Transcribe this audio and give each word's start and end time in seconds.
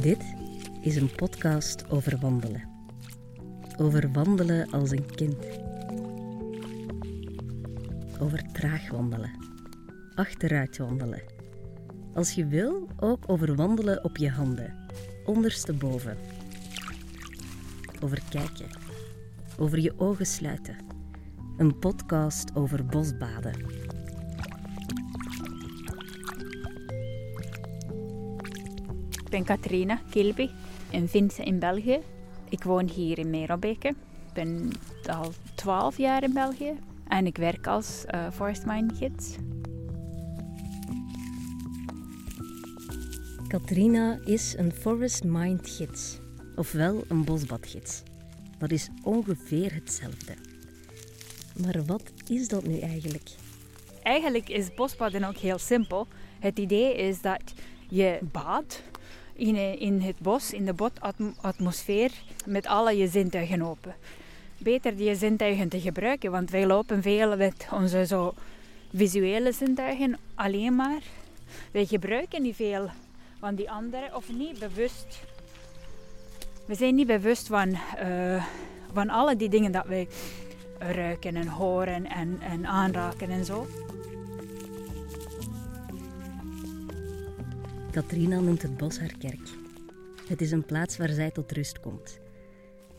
Dit 0.00 0.34
is 0.80 0.96
een 0.96 1.14
podcast 1.14 1.90
over 1.90 2.18
wandelen. 2.20 2.68
Over 3.76 4.12
wandelen 4.12 4.70
als 4.70 4.90
een 4.90 5.14
kind. 5.14 5.46
Over 8.20 8.52
traag 8.52 8.90
wandelen. 8.90 9.30
Achteruit 10.14 10.76
wandelen. 10.78 11.22
Als 12.14 12.32
je 12.32 12.46
wil, 12.46 12.88
ook 12.96 13.24
over 13.26 13.54
wandelen 13.54 14.04
op 14.04 14.16
je 14.16 14.30
handen. 14.30 14.74
Ondersteboven. 15.24 16.16
Over 18.02 18.22
kijken. 18.30 18.68
Over 19.58 19.78
je 19.78 19.98
ogen 19.98 20.26
sluiten. 20.26 20.76
Een 21.56 21.78
podcast 21.78 22.54
over 22.54 22.86
bosbaden. 22.86 23.79
Ik 29.30 29.36
ben 29.36 29.56
Katrina 29.56 30.00
Kilby 30.10 30.50
in 30.90 31.08
Vince 31.08 31.42
in 31.42 31.58
België. 31.58 32.00
Ik 32.48 32.62
woon 32.62 32.88
hier 32.88 33.18
in 33.18 33.30
Merelbeke. 33.30 33.88
Ik 33.88 34.32
ben 34.32 34.70
al 35.06 35.32
12 35.54 35.96
jaar 35.96 36.22
in 36.22 36.32
België 36.32 36.72
en 37.08 37.26
ik 37.26 37.36
werk 37.36 37.66
als 37.66 38.04
uh, 38.14 38.30
forest 38.30 38.66
mine 38.66 38.94
gids. 38.94 39.34
Katrina 43.48 44.18
is 44.24 44.54
een 44.56 44.72
forest 44.72 45.24
mind 45.24 45.68
gids, 45.68 46.18
ofwel 46.56 47.04
een 47.08 47.24
bosbadgids. 47.24 48.02
Dat 48.58 48.70
is 48.70 48.88
ongeveer 49.02 49.74
hetzelfde. 49.74 50.34
Maar 51.62 51.84
wat 51.84 52.12
is 52.28 52.48
dat 52.48 52.66
nu 52.66 52.78
eigenlijk? 52.78 53.30
Eigenlijk 54.02 54.48
is 54.48 54.74
bosbaden 54.74 55.24
ook 55.24 55.36
heel 55.36 55.58
simpel. 55.58 56.06
Het 56.38 56.58
idee 56.58 56.96
is 56.96 57.20
dat 57.20 57.52
je 57.88 58.18
badt 58.32 58.82
in, 59.40 59.78
in 59.78 60.00
het 60.00 60.18
bos, 60.18 60.52
in 60.52 60.64
de 60.64 60.72
botatmosfeer, 60.72 62.10
met 62.46 62.66
alle 62.66 62.96
je 62.96 63.08
zintuigen 63.08 63.62
open. 63.62 63.94
Beter 64.58 64.96
die 64.96 65.14
zintuigen 65.14 65.68
te 65.68 65.80
gebruiken, 65.80 66.30
want 66.30 66.50
wij 66.50 66.66
lopen 66.66 67.02
veel 67.02 67.36
met 67.36 67.68
onze 67.72 68.06
zo 68.06 68.34
visuele 68.94 69.52
zintuigen 69.52 70.18
alleen 70.34 70.74
maar. 70.76 71.02
Wij 71.70 71.86
gebruiken 71.86 72.42
niet 72.42 72.56
veel 72.56 72.90
van 73.38 73.54
die 73.54 73.70
andere, 73.70 74.16
of 74.16 74.32
niet 74.32 74.58
bewust. 74.58 75.20
We 76.64 76.74
zijn 76.74 76.94
niet 76.94 77.06
bewust 77.06 77.46
van, 77.46 77.68
uh, 77.68 78.44
van 78.92 79.10
alle 79.10 79.36
die 79.36 79.48
dingen 79.48 79.72
dat 79.72 79.86
wij 79.86 80.08
ruiken 80.78 81.36
en 81.36 81.48
horen 81.48 82.06
en, 82.06 82.38
en 82.40 82.66
aanraken 82.66 83.30
en 83.30 83.44
zo. 83.44 83.66
Katrina 87.90 88.40
noemt 88.40 88.62
het 88.62 88.76
bos 88.76 88.98
haar 88.98 89.14
kerk. 89.18 89.48
Het 90.28 90.40
is 90.40 90.50
een 90.50 90.64
plaats 90.64 90.96
waar 90.96 91.08
zij 91.08 91.30
tot 91.30 91.52
rust 91.52 91.80
komt. 91.80 92.20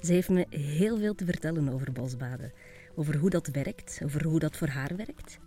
Ze 0.01 0.13
heeft 0.13 0.29
me 0.29 0.45
heel 0.49 0.97
veel 0.97 1.15
te 1.15 1.25
vertellen 1.25 1.69
over 1.69 1.91
bosbaden, 1.91 2.53
over 2.95 3.17
hoe 3.17 3.29
dat 3.29 3.47
werkt, 3.47 4.01
over 4.03 4.23
hoe 4.23 4.39
dat 4.39 4.57
voor 4.57 4.67
haar 4.67 4.95
werkt. 4.95 5.39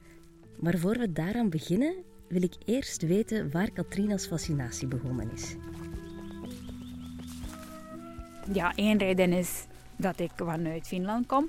Maar 0.61 0.78
voor 0.78 0.98
we 0.98 1.12
daaraan 1.12 1.50
beginnen, 1.50 1.95
wil 2.28 2.42
ik 2.42 2.55
eerst 2.65 3.03
weten 3.03 3.50
waar 3.50 3.70
Katrina's 3.70 4.27
fascinatie 4.27 4.87
begonnen 4.89 5.31
is. 5.33 5.56
Ja, 8.53 8.72
één 8.75 8.98
reden 8.98 9.33
is 9.33 9.67
dat 9.97 10.20
ik 10.20 10.31
vanuit 10.37 10.87
Finland 10.87 11.27
kom. 11.27 11.47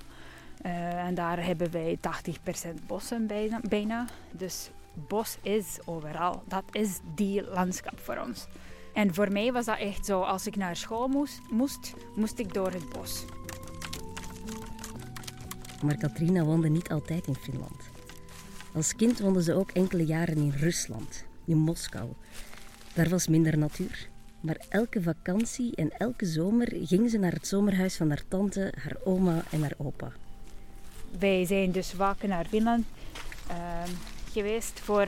Uh, 0.65 1.05
en 1.05 1.15
daar 1.15 1.45
hebben 1.45 1.71
wij 1.71 1.97
80% 1.97 2.85
bossen 2.87 3.27
bijna. 3.69 4.05
Dus 4.31 4.69
bos 5.07 5.37
is 5.41 5.79
overal. 5.85 6.43
Dat 6.47 6.63
is 6.71 6.99
die 7.15 7.43
landschap 7.43 7.99
voor 7.99 8.17
ons. 8.17 8.47
En 8.93 9.13
voor 9.13 9.31
mij 9.31 9.51
was 9.51 9.65
dat 9.65 9.77
echt 9.77 10.05
zo, 10.05 10.21
als 10.21 10.47
ik 10.47 10.55
naar 10.55 10.75
school 10.75 11.07
moest, 11.07 11.41
moest, 11.49 11.93
moest 12.15 12.39
ik 12.39 12.53
door 12.53 12.71
het 12.71 12.89
bos. 12.89 13.25
Maar 15.83 15.97
Katrina 15.97 16.43
woonde 16.43 16.69
niet 16.69 16.89
altijd 16.89 17.27
in 17.27 17.35
Finland. 17.35 17.89
Als 18.73 18.95
kind 18.95 19.19
woonde 19.19 19.43
ze 19.43 19.53
ook 19.53 19.71
enkele 19.71 20.05
jaren 20.05 20.37
in 20.37 20.53
Rusland, 20.57 21.25
in 21.45 21.57
Moskou. 21.57 22.09
Daar 22.93 23.09
was 23.09 23.27
minder 23.27 23.57
natuur. 23.57 24.09
Maar 24.39 24.65
elke 24.69 25.01
vakantie 25.01 25.75
en 25.75 25.91
elke 25.97 26.25
zomer 26.25 26.67
ging 26.81 27.09
ze 27.09 27.17
naar 27.17 27.31
het 27.31 27.47
zomerhuis 27.47 27.95
van 27.95 28.09
haar 28.09 28.23
tante, 28.27 28.73
haar 28.81 28.97
oma 29.03 29.43
en 29.51 29.61
haar 29.61 29.73
opa. 29.77 30.11
Wij 31.19 31.45
zijn 31.45 31.71
dus 31.71 31.93
wakker 31.93 32.27
naar 32.27 32.45
Finland 32.45 32.85
uh, 33.49 33.83
geweest 34.35 34.79
voor 34.79 35.07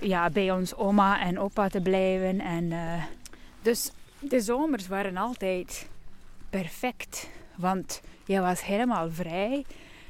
ja, 0.00 0.30
bij 0.30 0.50
ons 0.50 0.74
oma 0.74 1.20
en 1.20 1.38
opa 1.38 1.68
te 1.68 1.80
blijven. 1.80 2.40
En, 2.40 2.64
uh, 2.64 3.04
dus 3.62 3.90
de 4.18 4.40
zomers 4.40 4.88
waren 4.88 5.16
altijd 5.16 5.88
perfect, 6.50 7.28
want 7.56 8.00
je 8.24 8.40
was 8.40 8.64
helemaal 8.64 9.10
vrij. 9.10 9.64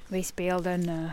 Wij 0.06 0.22
speelden 0.22 0.88
uh, 0.88 1.12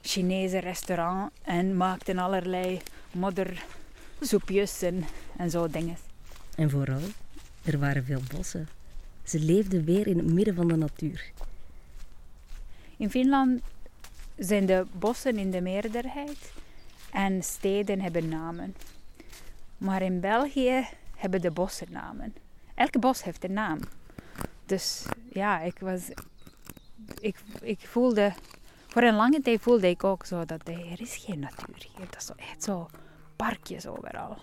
Chinese 0.00 0.58
restaurant 0.58 1.30
en 1.42 1.76
maakten 1.76 2.18
allerlei 2.18 2.80
moddersoepjes 3.12 4.82
en, 4.82 5.04
en 5.36 5.50
zo 5.50 5.68
dingen. 5.68 5.96
En 6.56 6.70
vooral, 6.70 7.02
er 7.64 7.78
waren 7.78 8.04
veel 8.04 8.22
bossen. 8.36 8.68
Ze 9.24 9.38
leefden 9.38 9.84
weer 9.84 10.06
in 10.06 10.18
het 10.18 10.32
midden 10.32 10.54
van 10.54 10.68
de 10.68 10.76
natuur. 10.76 11.30
In 12.96 13.10
Finland 13.10 13.60
zijn 14.44 14.66
de 14.66 14.86
bossen 14.92 15.36
in 15.38 15.50
de 15.50 15.60
meerderheid 15.60 16.52
en 17.10 17.42
steden 17.42 18.00
hebben 18.00 18.28
namen. 18.28 18.74
Maar 19.78 20.02
in 20.02 20.20
België 20.20 20.86
hebben 21.16 21.40
de 21.40 21.50
bossen 21.50 21.86
namen. 21.90 22.34
Elke 22.74 22.98
bos 22.98 23.22
heeft 23.24 23.44
een 23.44 23.52
naam. 23.52 23.78
Dus 24.66 25.06
ja, 25.32 25.60
ik 25.60 25.78
was. 25.78 26.08
Ik, 27.20 27.36
ik 27.62 27.80
voelde. 27.80 28.32
Voor 28.86 29.02
een 29.02 29.14
lange 29.14 29.40
tijd 29.40 29.60
voelde 29.60 29.88
ik 29.88 30.04
ook 30.04 30.26
zo 30.26 30.44
dat 30.44 30.68
er 30.68 31.00
is 31.00 31.16
geen 31.16 31.38
natuur 31.38 31.88
hier. 31.96 32.06
Dat 32.10 32.22
is 32.22 32.30
echt 32.36 32.62
zo 32.62 32.88
parkjes 33.36 33.86
overal. 33.86 34.36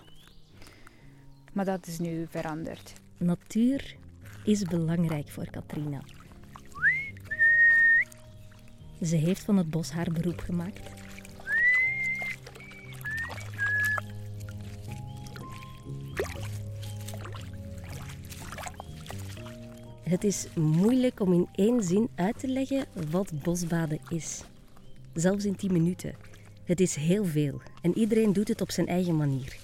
Maar 1.52 1.64
dat 1.64 1.86
is 1.86 1.98
nu 1.98 2.26
veranderd. 2.30 2.92
Natuur 3.16 3.96
is 4.44 4.62
belangrijk 4.62 5.28
voor 5.28 5.50
Katrina. 5.50 6.00
Ze 9.02 9.16
heeft 9.16 9.42
van 9.42 9.56
het 9.56 9.70
bos 9.70 9.90
haar 9.90 10.12
beroep 10.12 10.40
gemaakt. 10.40 10.80
Het 20.02 20.24
is 20.24 20.46
moeilijk 20.54 21.20
om 21.20 21.32
in 21.32 21.48
één 21.54 21.82
zin 21.82 22.08
uit 22.14 22.38
te 22.38 22.48
leggen 22.48 22.84
wat 23.10 23.42
bosbaden 23.42 24.00
is. 24.08 24.42
Zelfs 25.14 25.44
in 25.44 25.56
10 25.56 25.72
minuten. 25.72 26.14
Het 26.64 26.80
is 26.80 26.94
heel 26.94 27.24
veel 27.24 27.60
en 27.82 27.98
iedereen 27.98 28.32
doet 28.32 28.48
het 28.48 28.60
op 28.60 28.70
zijn 28.70 28.86
eigen 28.86 29.16
manier. 29.16 29.56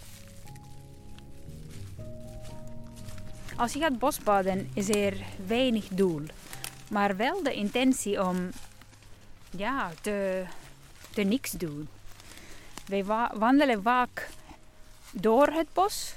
Als 3.57 3.73
je 3.73 3.79
gaat 3.79 3.99
bosbaden 3.99 4.69
is 4.75 4.89
er 4.89 5.17
weinig 5.47 5.89
doel, 5.89 6.23
maar 6.91 7.17
wel 7.17 7.43
de 7.43 7.53
intentie 7.55 8.25
om 8.25 8.37
ja, 9.57 9.93
te, 10.01 10.45
te 11.11 11.23
niks 11.23 11.51
doen. 11.51 11.89
Wij 12.87 13.05
wandelen 13.35 13.83
vaak 13.83 14.29
door 15.11 15.47
het 15.47 15.67
bos, 15.73 16.15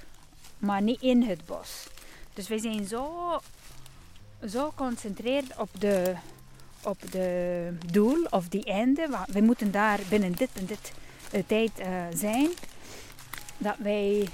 maar 0.57 0.81
niet 0.81 1.01
in 1.01 1.23
het 1.23 1.45
bos. 1.45 1.87
Dus 2.33 2.47
wij 2.47 2.57
zijn 2.57 2.87
zo, 2.87 3.39
zo 4.47 4.69
geconcentreerd 4.69 5.57
op 5.57 5.69
de, 5.79 6.15
op 6.81 7.11
de 7.11 7.73
doel 7.91 8.23
of 8.29 8.47
die 8.47 8.63
einde. 8.63 9.25
We 9.27 9.41
moeten 9.41 9.71
daar 9.71 9.99
binnen 10.09 10.31
dit 10.35 10.49
en 10.53 10.65
dit 10.65 10.91
uh, 11.31 11.43
tijd 11.47 11.71
uh, 11.79 11.85
zijn. 12.13 12.49
Dat 13.57 13.75
wij, 13.77 14.27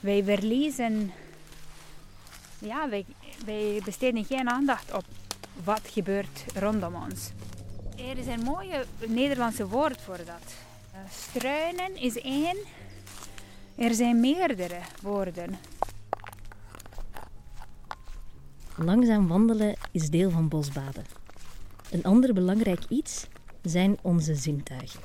wij 0.00 0.24
verliezen. 0.24 1.12
Ja, 2.58 2.88
wij, 2.88 3.04
wij 3.44 3.80
besteden 3.84 4.24
geen 4.24 4.50
aandacht 4.50 4.92
op 4.92 5.04
wat 5.64 5.82
gebeurt 5.84 6.44
rondom 6.54 6.94
ons. 6.94 7.30
Er 7.98 8.18
is 8.18 8.26
een 8.26 8.42
mooie 8.44 8.84
Nederlandse 9.06 9.68
woord 9.68 10.00
voor 10.00 10.16
dat. 10.16 10.54
Uh, 10.94 10.98
struinen 11.10 11.96
is 11.96 12.20
één. 12.20 12.56
Er 13.74 13.94
zijn 13.94 14.20
meerdere 14.20 14.78
woorden. 15.02 15.58
Langzaam 18.76 19.28
wandelen 19.28 19.76
is 19.92 20.10
deel 20.10 20.30
van 20.30 20.48
bosbaden. 20.48 21.04
Een 21.90 22.04
ander 22.04 22.34
belangrijk 22.34 22.84
iets 22.88 23.26
zijn 23.62 23.98
onze 24.02 24.34
zintuigen. 24.34 25.00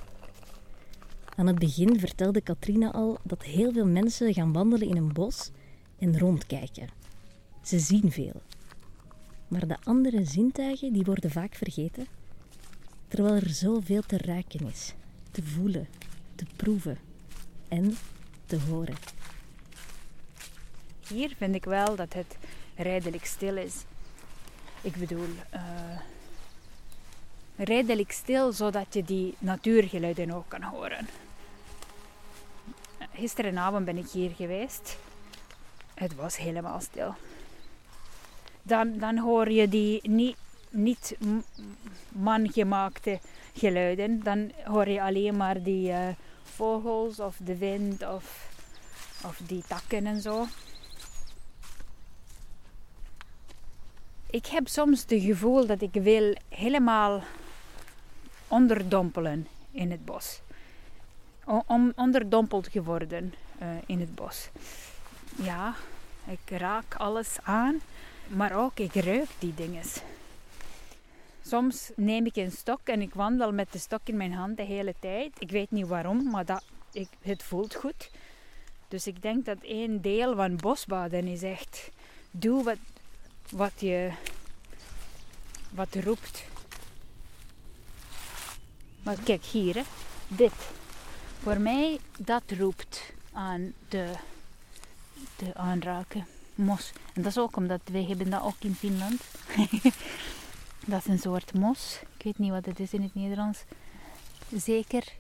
Aan 1.36 1.48
het 1.48 1.60
begin 1.60 2.00
vertelde 2.00 2.42
Katrina 2.42 2.92
al 2.92 3.18
dat 3.24 3.44
heel 3.44 3.72
veel 3.72 3.88
mensen 3.88 4.34
gaan 4.34 4.54
wandelen 4.54 4.88
in 4.88 4.98
een 4.98 5.14
bos 5.14 5.52
en 6.00 6.20
rondkijken. 6.20 6.88
Ze 7.62 7.80
zien 7.80 8.12
veel. 8.12 8.42
Maar 9.48 9.68
de 9.68 9.78
andere 9.84 10.26
zintuigen 10.26 10.94
die 10.94 11.04
worden 11.04 11.32
vaak 11.32 11.56
vergeten 11.56 12.08
terwijl 13.14 13.36
er 13.36 13.50
zoveel 13.50 14.02
te 14.02 14.18
ruiken 14.18 14.68
is, 14.68 14.94
te 15.32 15.44
voelen, 15.44 15.88
te 16.36 16.46
proeven 16.56 16.98
en 17.68 17.98
te 18.46 18.60
horen. 18.60 18.96
Hier 21.08 21.34
vind 21.38 21.56
ik 21.56 21.66
wel 21.66 21.96
dat 21.96 22.14
het 22.14 22.38
redelijk 22.76 23.26
stil 23.26 23.58
is. 23.58 23.76
Ik 24.82 24.96
bedoel, 24.96 25.28
uh, 25.54 26.00
redelijk 27.56 28.12
stil 28.12 28.52
zodat 28.52 28.94
je 28.94 29.04
die 29.04 29.36
natuurgeluiden 29.40 30.32
ook 30.32 30.50
kan 30.50 30.62
horen. 30.62 31.08
Gisterenavond 33.14 33.86
ben 33.86 33.98
ik 33.98 34.10
hier 34.10 34.32
geweest. 34.32 34.98
Het 35.94 36.16
was 36.16 36.38
helemaal 36.38 36.80
stil. 36.80 37.16
Dan, 38.62 38.98
dan 38.98 39.18
hoor 39.18 39.52
je 39.52 39.70
die 39.70 40.10
niet, 40.10 40.36
niet 40.74 41.18
mangemaakte 42.10 43.20
geluiden. 43.54 44.24
Dan 44.24 44.52
hoor 44.64 44.90
je 44.90 45.02
alleen 45.02 45.38
maar 45.38 45.64
die 45.64 45.90
uh, 45.90 46.08
vogels 46.44 47.20
of 47.20 47.38
de 47.44 47.58
wind 47.58 48.08
of, 48.08 48.50
of 49.26 49.40
die 49.48 49.64
takken 49.68 50.06
en 50.06 50.22
zo. 50.22 50.46
Ik 54.30 54.46
heb 54.46 54.68
soms 54.68 55.02
het 55.02 55.22
gevoel 55.22 55.66
dat 55.66 55.82
ik 55.82 55.94
wil 55.94 56.36
helemaal 56.50 57.24
onderdompelen 58.48 59.48
in 59.72 59.92
het 59.92 60.06
bos. 60.06 60.42
Om 61.66 61.94
onderdompeld 61.96 62.68
geworden 62.68 63.34
uh, 63.62 63.68
in 63.86 64.00
het 64.00 64.16
bos. 64.16 64.50
Ja, 65.36 65.76
ik 66.26 66.58
raak 66.58 66.96
alles 66.96 67.38
aan, 67.44 67.82
maar 68.28 68.56
ook 68.56 68.80
ik 68.80 68.94
ruik 68.94 69.30
die 69.40 69.54
dingen. 69.54 69.84
Soms 71.46 71.92
neem 71.96 72.26
ik 72.26 72.36
een 72.36 72.52
stok 72.52 72.80
en 72.84 73.02
ik 73.02 73.14
wandel 73.14 73.52
met 73.52 73.72
de 73.72 73.78
stok 73.78 74.02
in 74.04 74.18
mijn 74.18 74.34
hand 74.34 74.58
de 74.58 74.64
hele 74.64 74.96
tijd. 75.00 75.32
Ik 75.40 75.52
weet 75.52 75.72
niet 75.72 75.88
waarom, 75.88 76.30
maar 76.30 76.46
dat, 76.46 76.64
ik, 76.92 77.08
het 77.22 77.44
voelt 77.44 77.76
goed. 77.76 78.12
Dus 78.88 79.08
ik 79.08 79.22
denk 79.22 79.46
dat 79.46 79.58
een 79.62 80.02
deel 80.02 80.36
van 80.36 80.56
bosbaden 80.56 81.28
is 81.28 81.42
echt... 81.44 81.90
Doe 82.32 82.64
wat, 82.64 82.78
wat 83.50 83.72
je... 83.76 84.12
Wat 85.70 85.96
roept. 85.96 86.44
Maar 89.04 89.18
kijk 89.24 89.44
hier, 89.44 89.84
dit. 90.28 90.54
Voor 91.42 91.60
mij, 91.60 92.00
dat 92.20 92.44
roept 92.58 93.14
aan 93.32 93.74
de, 93.90 94.12
de 95.36 95.54
aanraken. 95.54 96.28
Mos. 96.56 96.92
En 97.14 97.22
dat 97.22 97.32
is 97.32 97.38
ook 97.38 97.56
omdat 97.56 97.82
wij 97.92 98.04
hebben 98.04 98.30
dat 98.30 98.42
ook 98.42 98.60
in 98.60 98.76
Finland. 98.76 99.22
dat 100.86 101.00
is 101.00 101.08
een 101.08 101.20
soort 101.20 101.54
mos. 101.54 102.00
Ik 102.18 102.24
weet 102.24 102.38
niet 102.38 102.52
wat 102.52 102.66
het 102.66 102.80
is 102.80 102.94
in 102.94 103.02
het 103.02 103.16
Nederlands. 103.16 103.64
Zeker 104.56 105.14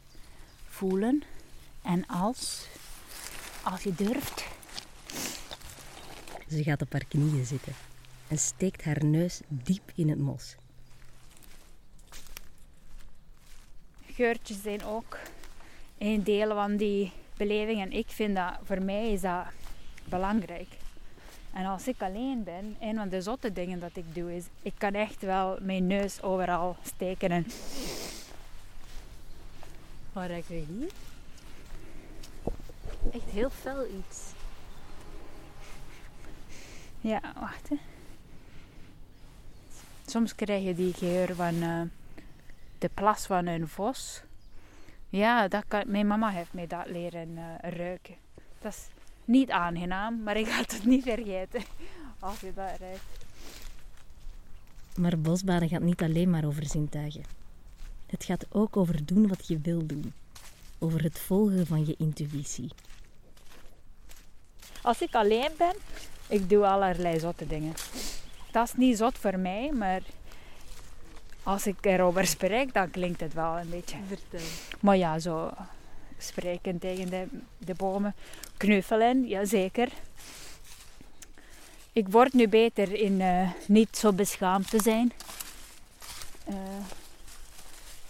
voelen. 0.66 1.24
En 1.82 2.08
als, 2.08 2.68
als 3.64 3.84
je 3.84 3.96
durft. 3.96 4.46
Ze 6.50 6.64
gaat 6.64 6.82
op 6.82 6.92
haar 6.92 7.06
knieën 7.08 7.46
zitten 7.46 7.74
en 8.28 8.38
steekt 8.38 8.84
haar 8.84 9.06
neus 9.06 9.42
diep 9.48 9.92
in 9.96 10.10
het 10.10 10.20
mos. 10.20 10.56
geurtjes 14.14 14.62
zijn 14.62 14.84
ook 14.84 15.18
een 15.98 16.24
deel 16.24 16.54
van 16.54 16.78
die 16.78 17.12
beleving. 17.38 17.82
En 17.82 17.92
ik 17.92 18.08
vind 18.08 18.36
dat, 18.36 18.60
voor 18.64 18.82
mij 18.82 19.12
is 19.12 19.22
dat 19.22 19.46
belangrijk. 20.06 20.68
En 21.54 21.66
als 21.66 21.88
ik 21.88 22.02
alleen 22.02 22.44
ben, 22.44 22.76
een 22.80 22.96
van 22.96 23.10
de 23.10 23.22
zotte 23.22 23.54
dingen 23.54 23.80
dat 23.80 23.96
ik 23.96 24.16
doe 24.16 24.36
is, 24.36 24.46
ik 24.62 24.74
kan 24.78 24.94
echt 24.94 25.22
wel 25.22 25.58
mijn 25.62 25.88
neus 25.88 26.22
overal 26.22 26.76
steken. 26.84 27.32
En... 27.32 27.46
Wat 30.14 30.28
ruik 30.28 30.48
je 30.48 30.66
hier? 30.68 30.92
Echt 33.14 33.30
heel 33.30 33.50
fel 33.50 33.86
iets. 33.86 34.32
Ja, 37.02 37.22
wacht 37.40 37.70
hè. 37.70 37.76
Soms 40.06 40.36
krijg 40.36 40.64
je 40.64 40.76
die 40.76 40.94
geur 40.94 41.36
van... 41.36 41.54
Uh, 41.54 41.82
de 42.84 42.90
plas 42.94 43.26
van 43.26 43.46
een 43.46 43.68
vos. 43.68 44.22
Ja, 45.10 45.48
dat 45.48 45.64
kan, 45.68 45.84
mijn 45.88 46.08
mama 46.08 46.30
heeft 46.30 46.54
mij 46.54 46.68
dat 46.68 46.88
leren 46.88 47.30
uh, 47.30 47.72
ruiken. 47.72 48.16
Dat 48.62 48.74
is 48.74 48.88
niet 49.26 49.50
aangenaam, 49.50 50.24
maar 50.24 50.38
ik 50.38 50.48
ga 50.48 50.62
het 50.62 50.86
niet 50.86 51.04
vergeten 51.04 51.62
als 52.20 52.40
je 52.40 52.52
dat 52.56 52.80
ruikt. 52.80 53.22
Maar 54.96 55.20
bosbaden 55.20 55.70
gaat 55.70 55.82
niet 55.82 56.02
alleen 56.02 56.30
maar 56.30 56.46
over 56.46 56.66
zintuigen. 56.66 57.24
Het 58.06 58.24
gaat 58.24 58.46
ook 58.50 58.78
over 58.78 59.06
doen 59.06 59.28
wat 59.28 59.48
je 59.48 59.60
wil 59.60 59.86
doen. 59.86 60.14
Over 60.80 61.04
het 61.04 61.20
volgen 61.20 61.68
van 61.68 61.86
je 61.86 61.96
intuïtie. 61.98 62.72
Als 64.82 65.02
ik 65.02 65.16
alleen 65.16 65.52
ben, 65.58 65.76
ik 66.28 66.50
doe 66.50 66.66
allerlei 66.66 67.20
zotte 67.20 67.48
dingen. 67.48 67.74
Dat 68.52 68.68
is 68.68 68.74
niet 68.76 68.98
zot 68.98 69.18
voor 69.18 69.40
mij, 69.40 69.72
maar 69.72 70.02
als 71.44 71.68
ik 71.68 71.86
erover 71.86 72.28
spreek, 72.28 72.74
dan 72.74 72.90
klinkt 72.90 73.20
het 73.20 73.34
wel 73.34 73.60
een 73.60 73.70
beetje. 73.70 73.98
Vertel. 74.08 74.48
Maar 74.80 74.98
ja, 74.98 75.20
zo 75.20 75.52
spreken 76.24 76.80
tegen 76.80 77.10
de, 77.10 77.26
de 77.58 77.74
bomen, 77.74 78.16
knuffelen, 78.58 79.28
ja 79.28 79.46
zeker. 79.46 79.90
Ik 81.94 82.08
word 82.08 82.34
nu 82.34 82.48
beter 82.48 82.94
in 82.94 83.20
uh, 83.20 83.52
niet 83.68 83.98
zo 83.98 84.14
beschaamd 84.14 84.70
te 84.70 84.82
zijn. 84.82 85.12
Uh, 86.50 86.56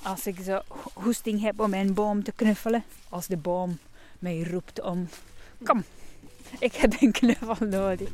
als 0.01 0.27
ik 0.27 0.39
zo 0.43 0.61
hoesting 0.93 1.41
heb 1.41 1.59
om 1.59 1.73
een 1.73 1.93
boom 1.93 2.23
te 2.23 2.31
knuffelen. 2.31 2.83
Als 3.09 3.27
de 3.27 3.37
boom 3.37 3.77
mij 4.19 4.43
roept 4.43 4.81
om, 4.81 5.07
kom, 5.63 5.83
ik 6.59 6.73
heb 6.73 6.95
een 6.99 7.11
knuffel 7.11 7.67
nodig. 7.67 8.09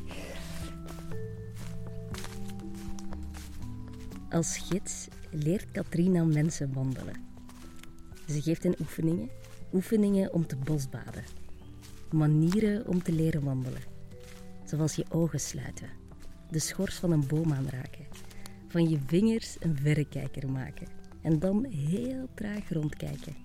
Als 4.32 4.58
gids 4.58 5.08
leert 5.30 5.72
Katrina 5.72 6.24
mensen 6.24 6.74
wandelen. 6.74 7.28
Ze 8.28 8.42
geeft 8.42 8.64
hen 8.64 8.76
oefeningen, 8.80 9.30
oefeningen 9.74 10.34
om 10.34 10.48
te 10.48 10.56
bosbaden. 10.56 11.24
Manieren 12.12 12.88
om 12.88 13.04
te 13.04 13.12
leren 13.12 13.44
wandelen. 13.44 13.82
Zoals 14.66 14.96
je 14.96 15.06
ogen 15.10 15.40
sluiten, 15.40 15.90
de 16.52 16.60
schors 16.60 16.96
van 16.96 17.12
een 17.12 17.28
boom 17.28 17.54
aanraken, 17.54 18.08
van 18.68 18.90
je 18.90 19.00
vingers 19.06 19.56
een 19.60 19.78
verrekijker 19.78 20.52
maken 20.52 20.88
en 21.22 21.40
dan 21.40 21.66
heel 21.66 22.28
traag 22.34 22.70
rondkijken. 22.70 23.36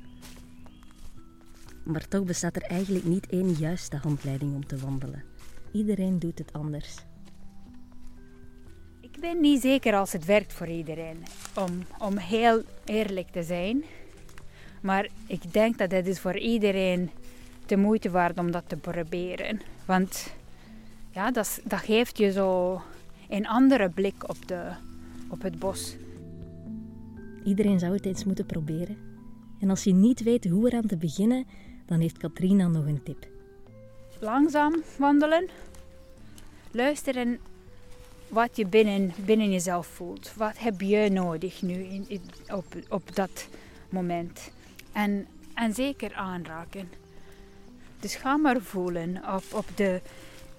Maar 1.84 2.08
toch 2.08 2.24
bestaat 2.24 2.56
er 2.56 2.62
eigenlijk 2.62 3.04
niet 3.04 3.26
één 3.26 3.52
juiste 3.52 3.96
handleiding 3.96 4.54
om 4.54 4.66
te 4.66 4.76
wandelen. 4.76 5.24
Iedereen 5.72 6.18
doet 6.18 6.38
het 6.38 6.52
anders. 6.52 6.96
Ik 9.00 9.20
ben 9.20 9.40
niet 9.40 9.60
zeker 9.60 9.94
als 9.94 10.12
het 10.12 10.24
werkt 10.24 10.52
voor 10.52 10.68
iedereen, 10.68 11.22
om, 11.56 11.84
om 11.98 12.16
heel 12.16 12.62
eerlijk 12.84 13.28
te 13.28 13.42
zijn. 13.42 13.84
Maar 14.84 15.08
ik 15.26 15.52
denk 15.52 15.78
dat 15.78 15.90
het 15.90 16.06
is 16.06 16.20
voor 16.20 16.38
iedereen 16.38 17.10
de 17.66 17.76
moeite 17.76 18.10
waard 18.10 18.38
om 18.38 18.50
dat 18.50 18.64
te 18.66 18.76
proberen. 18.76 19.60
Want 19.84 20.34
ja, 21.10 21.30
dat, 21.30 21.60
dat 21.64 21.80
geeft 21.80 22.18
je 22.18 22.32
zo 22.32 22.80
een 23.28 23.46
andere 23.46 23.88
blik 23.88 24.28
op, 24.28 24.48
de, 24.48 24.70
op 25.28 25.42
het 25.42 25.58
bos. 25.58 25.96
Iedereen 27.44 27.78
zou 27.78 27.92
het 27.92 28.06
eens 28.06 28.24
moeten 28.24 28.46
proberen. 28.46 28.96
En 29.60 29.70
als 29.70 29.84
je 29.84 29.92
niet 29.92 30.22
weet 30.22 30.44
hoe 30.44 30.66
eraan 30.68 30.86
te 30.86 30.96
beginnen, 30.96 31.46
dan 31.86 32.00
heeft 32.00 32.18
Katrina 32.18 32.68
nog 32.68 32.86
een 32.86 33.02
tip. 33.02 33.28
Langzaam 34.20 34.82
wandelen. 34.98 35.48
Luisteren 36.70 37.38
wat 38.28 38.56
je 38.56 38.66
binnen, 38.66 39.12
binnen 39.24 39.50
jezelf 39.50 39.86
voelt. 39.86 40.34
Wat 40.34 40.58
heb 40.58 40.80
je 40.80 41.08
nodig 41.10 41.62
nu 41.62 41.74
in, 41.74 42.20
op, 42.52 42.64
op 42.88 43.14
dat 43.14 43.48
moment? 43.88 44.52
En, 44.94 45.26
en 45.54 45.74
zeker 45.74 46.14
aanraken. 46.14 46.88
Dus 48.00 48.14
ga 48.14 48.36
maar 48.36 48.60
voelen 48.60 49.22
op, 49.34 49.44
op 49.52 49.66
de 49.74 50.00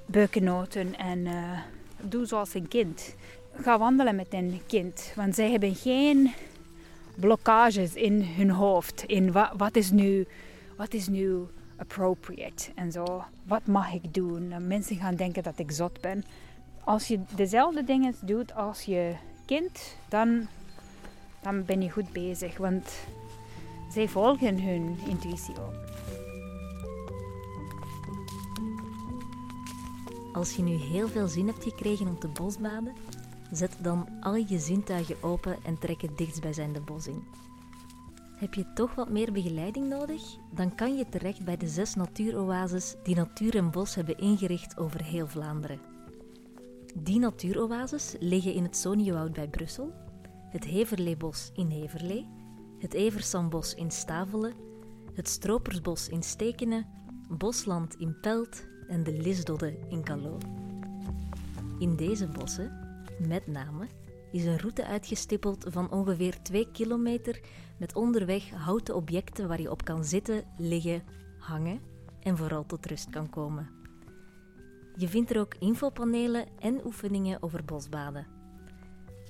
beukennoten 0.05 0.97
en 0.97 1.19
uh, 1.19 1.59
doe 2.01 2.25
zoals 2.25 2.53
een 2.53 2.67
kind. 2.67 3.15
Ga 3.61 3.77
wandelen 3.77 4.15
met 4.15 4.33
een 4.33 4.61
kind, 4.67 5.11
want 5.15 5.35
zij 5.35 5.51
hebben 5.51 5.75
geen 5.75 6.33
blokkages 7.15 7.93
in 7.93 8.23
hun 8.23 8.49
hoofd. 8.49 9.03
In 9.07 9.31
wat, 9.31 9.51
wat, 9.57 9.75
is, 9.75 9.91
nu, 9.91 10.27
wat 10.77 10.93
is 10.93 11.07
nu 11.07 11.47
appropriate 11.77 12.71
en 12.75 12.91
zo. 12.91 13.23
Wat 13.43 13.65
mag 13.65 13.93
ik 13.93 14.13
doen? 14.13 14.67
Mensen 14.67 14.95
gaan 14.95 15.15
denken 15.15 15.43
dat 15.43 15.59
ik 15.59 15.71
zot 15.71 16.01
ben. 16.01 16.23
Als 16.83 17.07
je 17.07 17.19
dezelfde 17.35 17.83
dingen 17.83 18.15
doet 18.21 18.55
als 18.55 18.81
je 18.81 19.13
kind, 19.45 19.95
dan, 20.09 20.47
dan 21.41 21.65
ben 21.65 21.81
je 21.81 21.89
goed 21.89 22.11
bezig. 22.13 22.57
Want 22.57 22.89
zij 23.95 24.07
volgen 24.07 24.61
hun 24.63 24.97
intuïtie 25.07 25.55
ook. 25.59 25.73
Als 30.33 30.55
je 30.55 30.63
nu 30.63 30.73
heel 30.73 31.07
veel 31.07 31.27
zin 31.27 31.47
hebt 31.47 31.63
gekregen 31.63 32.07
om 32.07 32.19
te 32.19 32.27
bosbaden, 32.27 32.93
zet 33.51 33.77
dan 33.81 34.07
al 34.21 34.35
je 34.35 34.59
zintuigen 34.59 35.23
open 35.23 35.57
en 35.63 35.79
trek 35.79 36.01
het 36.01 36.17
dichtstbijzijnde 36.17 36.81
bos 36.81 37.07
in. 37.07 37.23
Heb 38.35 38.53
je 38.53 38.73
toch 38.73 38.95
wat 38.95 39.09
meer 39.09 39.31
begeleiding 39.31 39.89
nodig? 39.89 40.21
Dan 40.51 40.75
kan 40.75 40.97
je 40.97 41.09
terecht 41.09 41.45
bij 41.45 41.57
de 41.57 41.67
zes 41.67 41.95
natuuroases 41.95 42.95
die 43.03 43.15
Natuur 43.15 43.55
en 43.55 43.71
Bos 43.71 43.95
hebben 43.95 44.17
ingericht 44.17 44.77
over 44.77 45.03
heel 45.03 45.27
Vlaanderen. 45.27 45.79
Die 46.95 47.19
natuuroases 47.19 48.15
liggen 48.19 48.53
in 48.53 48.63
het 48.63 48.77
Soniewoud 48.77 49.33
bij 49.33 49.47
Brussel, 49.47 49.93
het 50.49 50.63
Heverleebos 50.63 51.51
in 51.53 51.69
Heverlee, 51.69 52.27
het 52.79 52.93
Eversambos 52.93 53.73
in 53.73 53.91
Stavelen, 53.91 54.53
het 55.13 55.29
Stropersbos 55.29 56.09
in 56.09 56.23
Stekenen, 56.23 56.85
Bosland 57.29 57.95
in 57.95 58.19
Pelt 58.19 58.65
en 58.87 59.03
de 59.03 59.11
Lisdodde 59.11 59.77
in 59.89 60.03
Calot. 60.03 60.43
In 61.79 61.95
deze 61.95 62.27
bossen, 62.27 62.99
met 63.27 63.47
name, 63.47 63.87
is 64.31 64.45
een 64.45 64.59
route 64.59 64.85
uitgestippeld 64.85 65.65
van 65.69 65.91
ongeveer 65.91 66.41
2 66.41 66.71
kilometer 66.71 67.39
met 67.77 67.95
onderweg 67.95 68.49
houten 68.49 68.95
objecten 68.95 69.47
waar 69.47 69.61
je 69.61 69.71
op 69.71 69.83
kan 69.83 70.05
zitten, 70.05 70.43
liggen, 70.57 71.03
hangen 71.37 71.81
en 72.19 72.37
vooral 72.37 72.65
tot 72.65 72.85
rust 72.85 73.09
kan 73.09 73.29
komen. 73.29 73.69
Je 74.95 75.07
vindt 75.07 75.29
er 75.29 75.39
ook 75.39 75.55
infopanelen 75.59 76.45
en 76.59 76.85
oefeningen 76.85 77.43
over 77.43 77.65
bosbaden. 77.65 78.27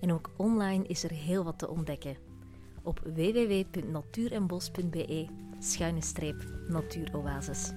En 0.02 0.14
ook 0.14 0.32
online 0.38 0.88
is 0.88 1.04
er 1.04 1.12
heel 1.12 1.44
wat 1.44 1.60
te 1.60 1.70
ontdekken. 1.70 2.18
Op 2.86 3.02
www.natuurenbos.be 3.16 5.26
schuine 5.60 6.02
streep 6.02 6.44
natuuroases. 6.68 7.72